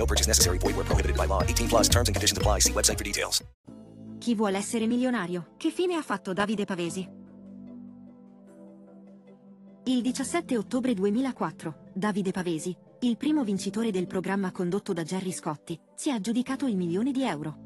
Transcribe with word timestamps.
No 0.00 0.06
purchase 0.06 0.26
necessary. 0.26 0.56
Void 0.56 0.76
where 0.76 0.86
prohibited 0.86 1.16
by 1.16 1.26
law. 1.26 1.42
18 1.42 1.68
plus 1.68 1.88
terms 1.88 2.08
and 2.08 2.16
conditions 2.16 2.38
apply. 2.38 2.60
See 2.60 2.72
website 2.72 2.96
for 2.96 3.04
details. 3.04 3.44
Chi 4.18 4.34
vuole 4.34 4.56
essere 4.56 4.86
milionario? 4.86 5.54
Che 5.56 5.70
fine 5.70 5.94
ha 5.94 6.02
fatto 6.02 6.32
Davide 6.32 6.64
Pavesi? 6.64 7.08
Il 9.84 10.02
17 10.02 10.56
ottobre 10.58 10.92
2004, 10.92 11.90
Davide 11.94 12.30
Pavesi, 12.30 12.76
il 13.00 13.16
primo 13.16 13.44
vincitore 13.44 13.90
del 13.90 14.06
programma 14.06 14.52
condotto 14.52 14.92
da 14.92 15.02
Gerry 15.02 15.32
Scotti, 15.32 15.78
si 15.94 16.10
è 16.10 16.12
aggiudicato 16.12 16.66
il 16.66 16.76
milione 16.76 17.12
di 17.12 17.22
euro. 17.24 17.56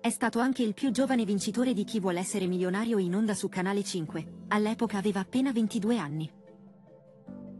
È 0.00 0.10
stato 0.10 0.40
anche 0.40 0.62
il 0.62 0.74
più 0.74 0.90
giovane 0.90 1.24
vincitore 1.24 1.72
di 1.72 1.84
Chi 1.84 2.00
vuole 2.00 2.20
essere 2.20 2.46
milionario 2.46 2.98
in 2.98 3.14
onda 3.14 3.34
su 3.34 3.48
Canale 3.48 3.82
5. 3.82 4.44
All'epoca 4.48 4.98
aveva 4.98 5.20
appena 5.20 5.52
22 5.52 5.98
anni. 5.98 6.30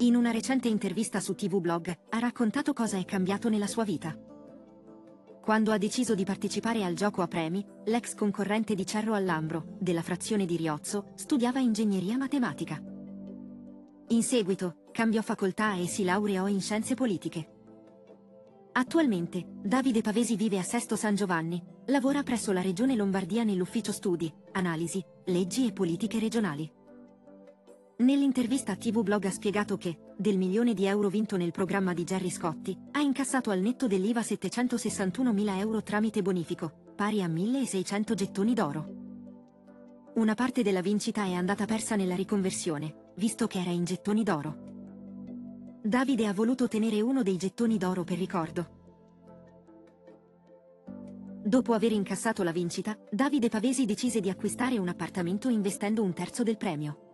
In 0.02 0.16
una 0.16 0.30
recente 0.30 0.66
intervista 0.66 1.20
su 1.20 1.34
TV 1.34 1.60
Blog, 1.60 1.94
ha 2.08 2.18
raccontato 2.18 2.72
cosa 2.72 2.96
è 2.96 3.04
cambiato 3.04 3.50
nella 3.50 3.66
sua 3.66 3.84
vita. 3.84 4.16
Quando 5.42 5.72
ha 5.72 5.76
deciso 5.76 6.14
di 6.14 6.24
partecipare 6.24 6.82
al 6.84 6.94
gioco 6.94 7.20
a 7.20 7.28
premi, 7.28 7.62
l'ex 7.84 8.14
concorrente 8.14 8.74
di 8.74 8.86
Cerro 8.86 9.12
Allambro, 9.12 9.76
della 9.78 10.00
frazione 10.00 10.46
di 10.46 10.56
Riozzo, 10.56 11.12
studiava 11.16 11.58
ingegneria 11.58 12.16
matematica. 12.16 12.82
In 14.08 14.22
seguito, 14.22 14.86
cambiò 14.90 15.20
facoltà 15.20 15.74
e 15.74 15.86
si 15.86 16.02
laureò 16.02 16.48
in 16.48 16.62
scienze 16.62 16.94
politiche. 16.94 17.50
Attualmente, 18.72 19.44
Davide 19.46 20.00
Pavesi 20.00 20.34
vive 20.34 20.58
a 20.58 20.62
Sesto 20.62 20.96
San 20.96 21.14
Giovanni, 21.14 21.62
lavora 21.88 22.22
presso 22.22 22.52
la 22.52 22.62
Regione 22.62 22.96
Lombardia 22.96 23.44
nell'ufficio 23.44 23.92
studi, 23.92 24.32
analisi, 24.52 25.04
leggi 25.26 25.66
e 25.66 25.72
politiche 25.72 26.18
regionali. 26.18 26.78
Nell'intervista 28.00 28.72
a 28.72 28.76
TV 28.76 29.02
Blog 29.02 29.26
ha 29.26 29.30
spiegato 29.30 29.76
che, 29.76 30.14
del 30.16 30.38
milione 30.38 30.72
di 30.72 30.86
euro 30.86 31.10
vinto 31.10 31.36
nel 31.36 31.50
programma 31.50 31.92
di 31.92 32.04
Gerry 32.04 32.30
Scotti, 32.30 32.74
ha 32.92 33.00
incassato 33.00 33.50
al 33.50 33.60
netto 33.60 33.86
dell'IVA 33.86 34.20
761.000 34.20 35.58
euro 35.58 35.82
tramite 35.82 36.22
bonifico, 36.22 36.72
pari 36.96 37.22
a 37.22 37.28
1.600 37.28 38.14
gettoni 38.14 38.54
d'oro. 38.54 38.94
Una 40.14 40.32
parte 40.32 40.62
della 40.62 40.80
vincita 40.80 41.24
è 41.24 41.34
andata 41.34 41.66
persa 41.66 41.94
nella 41.94 42.14
riconversione, 42.14 43.12
visto 43.16 43.46
che 43.46 43.60
era 43.60 43.70
in 43.70 43.84
gettoni 43.84 44.22
d'oro. 44.22 44.56
Davide 45.82 46.26
ha 46.26 46.32
voluto 46.32 46.68
tenere 46.68 47.02
uno 47.02 47.22
dei 47.22 47.36
gettoni 47.36 47.76
d'oro 47.76 48.02
per 48.02 48.16
ricordo. 48.16 48.78
Dopo 51.44 51.74
aver 51.74 51.92
incassato 51.92 52.42
la 52.42 52.52
vincita, 52.52 52.98
Davide 53.10 53.50
Pavesi 53.50 53.84
decise 53.84 54.20
di 54.20 54.30
acquistare 54.30 54.78
un 54.78 54.88
appartamento 54.88 55.50
investendo 55.50 56.02
un 56.02 56.14
terzo 56.14 56.42
del 56.42 56.56
premio. 56.56 57.09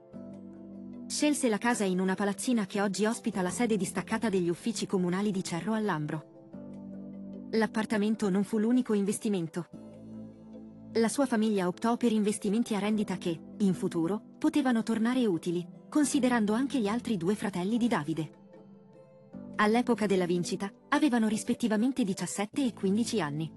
Scelse 1.08 1.48
la 1.48 1.58
casa 1.58 1.84
in 1.84 2.00
una 2.00 2.16
palazzina 2.16 2.66
che 2.66 2.80
oggi 2.80 3.06
ospita 3.06 3.40
la 3.40 3.50
sede 3.50 3.76
distaccata 3.76 4.28
degli 4.28 4.48
uffici 4.48 4.86
comunali 4.86 5.30
di 5.30 5.44
Cerro 5.44 5.72
Allambro. 5.72 7.48
L'appartamento 7.52 8.28
non 8.28 8.42
fu 8.42 8.58
l'unico 8.58 8.92
investimento. 8.92 9.68
La 10.94 11.08
sua 11.08 11.26
famiglia 11.26 11.68
optò 11.68 11.96
per 11.96 12.10
investimenti 12.10 12.74
a 12.74 12.80
rendita 12.80 13.18
che, 13.18 13.40
in 13.58 13.74
futuro, 13.74 14.20
potevano 14.36 14.82
tornare 14.82 15.24
utili, 15.26 15.64
considerando 15.88 16.54
anche 16.54 16.80
gli 16.80 16.88
altri 16.88 17.16
due 17.16 17.36
fratelli 17.36 17.78
di 17.78 17.86
Davide. 17.86 18.32
All'epoca 19.56 20.06
della 20.06 20.26
vincita, 20.26 20.68
avevano 20.88 21.28
rispettivamente 21.28 22.02
17 22.02 22.66
e 22.66 22.72
15 22.74 23.20
anni. 23.20 23.52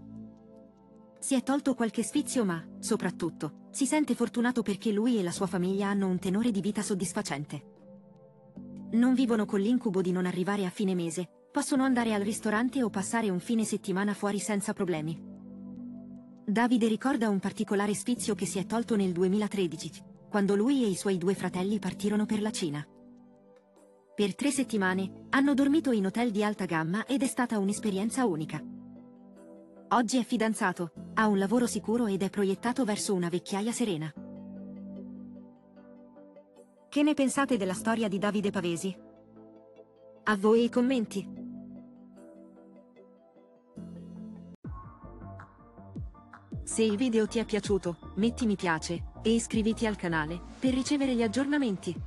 Si 1.17 1.33
è 1.33 1.41
tolto 1.41 1.73
qualche 1.73 2.03
sfizio 2.03 2.45
ma, 2.45 2.63
soprattutto, 2.77 3.58
si 3.71 3.85
sente 3.85 4.15
fortunato 4.15 4.61
perché 4.61 4.91
lui 4.91 5.17
e 5.17 5.23
la 5.23 5.31
sua 5.31 5.47
famiglia 5.47 5.87
hanno 5.87 6.07
un 6.07 6.19
tenore 6.19 6.51
di 6.51 6.61
vita 6.61 6.81
soddisfacente. 6.81 7.63
Non 8.91 9.13
vivono 9.13 9.45
con 9.45 9.59
l'incubo 9.59 10.01
di 10.01 10.11
non 10.11 10.25
arrivare 10.25 10.65
a 10.65 10.69
fine 10.69 10.95
mese, 10.95 11.29
possono 11.51 11.83
andare 11.83 12.13
al 12.13 12.21
ristorante 12.21 12.81
o 12.81 12.89
passare 12.89 13.29
un 13.29 13.39
fine 13.39 13.63
settimana 13.63 14.13
fuori 14.13 14.39
senza 14.39 14.73
problemi. 14.73 15.27
Davide 16.45 16.87
ricorda 16.87 17.29
un 17.29 17.39
particolare 17.39 17.93
sfizio 17.93 18.33
che 18.33 18.47
si 18.47 18.57
è 18.57 18.65
tolto 18.65 18.95
nel 18.95 19.11
2013, 19.11 20.03
quando 20.29 20.55
lui 20.55 20.83
e 20.83 20.87
i 20.87 20.95
suoi 20.95 21.17
due 21.17 21.35
fratelli 21.35 21.77
partirono 21.77 22.25
per 22.25 22.41
la 22.41 22.51
Cina. 22.51 22.85
Per 24.15 24.35
tre 24.35 24.51
settimane 24.51 25.27
hanno 25.29 25.53
dormito 25.53 25.91
in 25.91 26.07
hotel 26.07 26.31
di 26.31 26.43
alta 26.43 26.65
gamma 26.65 27.05
ed 27.05 27.21
è 27.21 27.27
stata 27.27 27.59
un'esperienza 27.59 28.25
unica. 28.25 28.61
Oggi 29.91 30.19
è 30.19 30.23
fidanzato, 30.23 30.91
ha 31.15 31.25
un 31.25 31.39
lavoro 31.39 31.65
sicuro 31.65 32.05
ed 32.05 32.21
è 32.21 32.29
proiettato 32.29 32.85
verso 32.85 33.15
una 33.15 33.27
vecchiaia 33.27 33.71
serena. 33.71 34.13
Che 36.87 37.03
ne 37.03 37.13
pensate 37.15 37.57
della 37.57 37.73
storia 37.73 38.07
di 38.07 38.19
Davide 38.19 38.51
Pavesi? 38.51 38.95
A 40.25 40.37
voi 40.37 40.65
i 40.65 40.69
commenti. 40.69 41.27
Se 46.61 46.83
il 46.83 46.95
video 46.95 47.25
ti 47.25 47.39
è 47.39 47.45
piaciuto, 47.45 48.13
metti 48.17 48.45
mi 48.45 48.55
piace 48.55 49.05
e 49.23 49.33
iscriviti 49.33 49.87
al 49.87 49.95
canale 49.95 50.39
per 50.59 50.71
ricevere 50.71 51.15
gli 51.15 51.23
aggiornamenti. 51.23 51.99